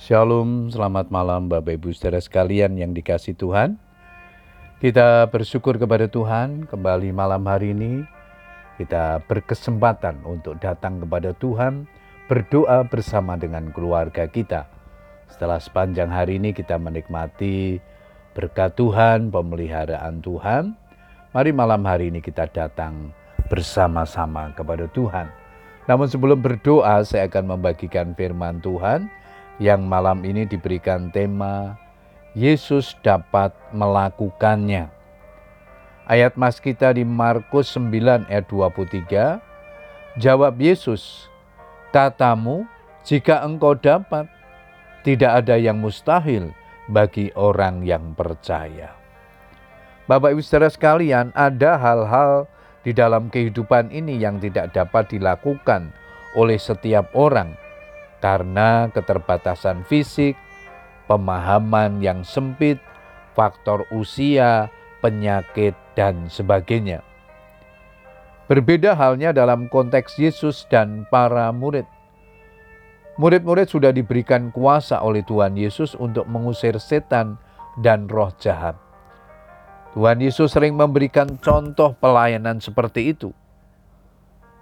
[0.00, 3.76] Shalom, selamat malam Bapak Ibu saudara sekalian yang dikasih Tuhan.
[4.80, 8.00] Kita bersyukur kepada Tuhan kembali malam hari ini.
[8.80, 11.84] Kita berkesempatan untuk datang kepada Tuhan,
[12.32, 14.72] berdoa bersama dengan keluarga kita.
[15.28, 17.76] Setelah sepanjang hari ini kita menikmati
[18.32, 20.80] berkat Tuhan, pemeliharaan Tuhan.
[21.36, 23.12] Mari malam hari ini kita datang
[23.52, 25.28] bersama-sama kepada Tuhan.
[25.84, 29.20] Namun sebelum berdoa, saya akan membagikan firman Tuhan
[29.60, 31.76] yang malam ini diberikan tema
[32.32, 34.88] Yesus dapat melakukannya.
[36.08, 39.38] Ayat mas kita di Markus 9 ayat 23,
[40.18, 41.28] jawab Yesus,
[41.92, 42.66] katamu
[43.04, 44.26] jika engkau dapat,
[45.06, 46.50] tidak ada yang mustahil
[46.90, 48.96] bagi orang yang percaya.
[50.10, 52.50] Bapak Ibu saudara sekalian, ada hal-hal
[52.82, 55.94] di dalam kehidupan ini yang tidak dapat dilakukan
[56.34, 57.54] oleh setiap orang
[58.20, 60.36] karena keterbatasan fisik,
[61.08, 62.78] pemahaman yang sempit,
[63.34, 64.68] faktor usia,
[65.00, 67.02] penyakit, dan sebagainya.
[68.46, 71.86] Berbeda halnya dalam konteks Yesus dan para murid.
[73.20, 77.36] Murid-murid sudah diberikan kuasa oleh Tuhan Yesus untuk mengusir setan
[77.78, 78.74] dan roh jahat.
[79.94, 83.34] Tuhan Yesus sering memberikan contoh pelayanan seperti itu.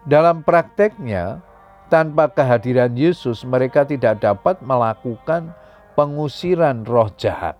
[0.08, 1.44] Dalam prakteknya,
[1.88, 5.52] tanpa kehadiran Yesus, mereka tidak dapat melakukan
[5.96, 7.56] pengusiran roh jahat.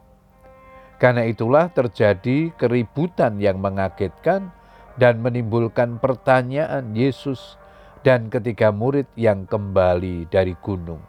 [1.01, 4.53] Karena itulah terjadi keributan yang mengagetkan
[4.99, 7.57] dan menimbulkan pertanyaan Yesus
[8.03, 11.03] dan ketiga murid yang kembali dari gunung.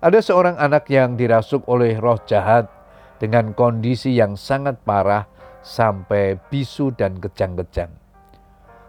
[0.00, 2.70] Ada seorang anak yang dirasuk oleh roh jahat
[3.20, 5.28] dengan kondisi yang sangat parah
[5.60, 7.92] sampai bisu dan kejang-kejang.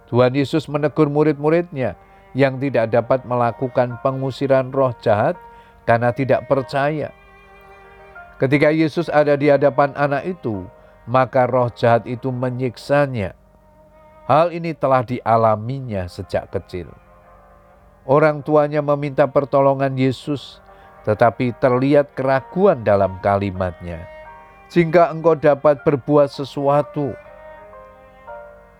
[0.07, 1.99] Tuhan Yesus menegur murid-muridnya
[2.31, 5.35] yang tidak dapat melakukan pengusiran roh jahat
[5.83, 7.11] karena tidak percaya.
[8.39, 10.65] Ketika Yesus ada di hadapan anak itu,
[11.05, 13.37] maka roh jahat itu menyiksanya.
[14.25, 16.89] Hal ini telah dialaminya sejak kecil.
[18.07, 20.57] Orang tuanya meminta pertolongan Yesus,
[21.05, 24.01] tetapi terlihat keraguan dalam kalimatnya.
[24.71, 27.13] Jika engkau dapat berbuat sesuatu,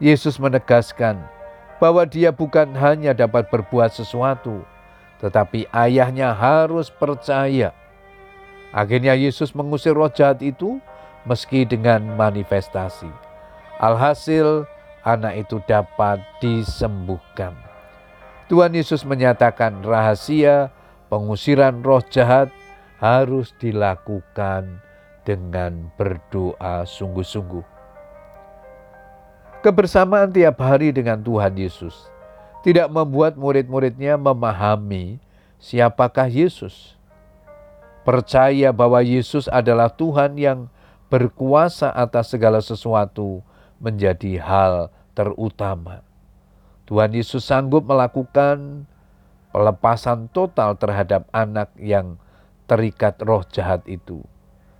[0.01, 1.21] Yesus menegaskan,
[1.81, 4.61] bahwa dia bukan hanya dapat berbuat sesuatu,
[5.17, 7.73] tetapi ayahnya harus percaya.
[8.69, 10.77] Akhirnya Yesus mengusir roh jahat itu
[11.25, 13.09] meski dengan manifestasi.
[13.81, 14.69] Alhasil
[15.01, 17.57] anak itu dapat disembuhkan.
[18.45, 20.69] Tuhan Yesus menyatakan rahasia
[21.09, 22.53] pengusiran roh jahat
[23.01, 24.85] harus dilakukan
[25.25, 27.70] dengan berdoa sungguh-sungguh.
[29.61, 32.09] Kebersamaan tiap hari dengan Tuhan Yesus
[32.65, 35.21] tidak membuat murid-muridnya memahami
[35.61, 36.97] siapakah Yesus.
[38.01, 40.65] Percaya bahwa Yesus adalah Tuhan yang
[41.13, 43.45] berkuasa atas segala sesuatu
[43.77, 46.01] menjadi hal terutama.
[46.89, 48.89] Tuhan Yesus sanggup melakukan
[49.53, 52.17] pelepasan total terhadap anak yang
[52.65, 54.25] terikat roh jahat itu.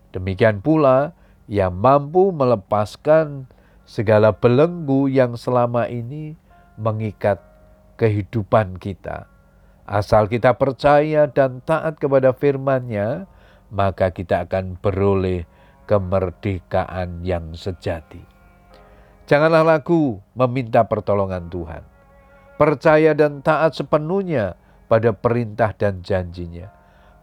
[0.10, 1.14] Demikian pula
[1.46, 3.46] yang mampu melepaskan
[3.92, 6.40] segala belenggu yang selama ini
[6.80, 7.44] mengikat
[8.00, 9.28] kehidupan kita.
[9.84, 13.28] Asal kita percaya dan taat kepada firman-Nya,
[13.68, 15.44] maka kita akan beroleh
[15.92, 18.24] kemerdekaan yang sejati.
[19.28, 21.84] Janganlah lagu meminta pertolongan Tuhan.
[22.56, 24.56] Percaya dan taat sepenuhnya
[24.88, 26.72] pada perintah dan janjinya.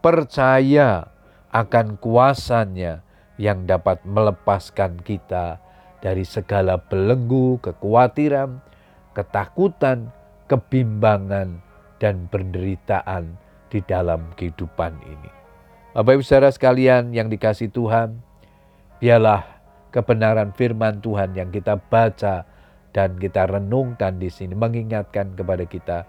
[0.05, 1.09] Percaya
[1.49, 3.01] akan kuasanya
[3.41, 5.57] yang dapat melepaskan kita
[5.99, 8.59] dari segala belenggu, kekhawatiran,
[9.15, 10.11] ketakutan,
[10.47, 11.59] kebimbangan,
[11.99, 13.35] dan penderitaan
[13.67, 15.31] di dalam kehidupan ini.
[15.93, 18.23] Bapak Ibu saudara sekalian yang dikasih Tuhan,
[19.03, 19.43] biarlah
[19.91, 22.47] kebenaran firman Tuhan yang kita baca
[22.95, 26.07] dan kita renungkan di sini mengingatkan kepada kita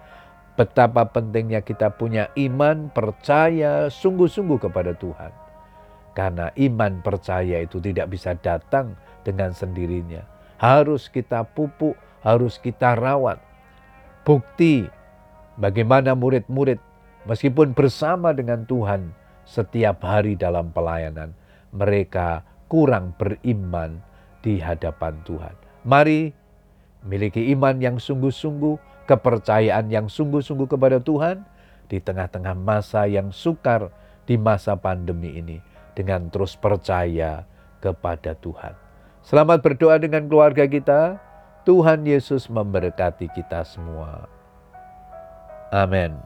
[0.60, 5.32] betapa pentingnya kita punya iman, percaya sungguh-sungguh kepada Tuhan.
[6.12, 8.92] Karena iman percaya itu tidak bisa datang
[9.30, 10.26] dengan sendirinya.
[10.58, 13.38] Harus kita pupuk, harus kita rawat.
[14.26, 14.84] Bukti
[15.56, 16.82] bagaimana murid-murid
[17.24, 19.14] meskipun bersama dengan Tuhan
[19.46, 21.32] setiap hari dalam pelayanan,
[21.72, 24.02] mereka kurang beriman
[24.44, 25.54] di hadapan Tuhan.
[25.82, 26.30] Mari
[27.04, 31.42] miliki iman yang sungguh-sungguh, kepercayaan yang sungguh-sungguh kepada Tuhan
[31.90, 33.90] di tengah-tengah masa yang sukar
[34.28, 35.58] di masa pandemi ini
[35.98, 37.42] dengan terus percaya
[37.82, 38.79] kepada Tuhan.
[39.24, 41.16] Selamat berdoa dengan keluarga kita.
[41.64, 44.28] Tuhan Yesus memberkati kita semua.
[45.72, 46.20] Amin.